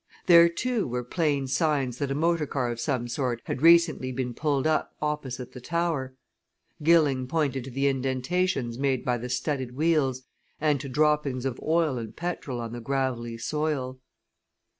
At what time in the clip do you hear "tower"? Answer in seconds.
5.61-6.15